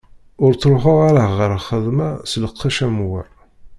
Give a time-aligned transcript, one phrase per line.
[0.43, 3.21] Ur ttruḥeɣ ara ɣer lxedma s lqecc am wa.